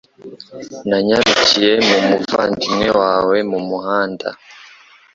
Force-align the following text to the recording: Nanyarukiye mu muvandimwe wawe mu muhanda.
Nanyarukiye 0.89 1.73
mu 1.87 1.97
muvandimwe 2.09 2.87
wawe 3.01 3.37
mu 3.51 3.59
muhanda. 3.67 4.27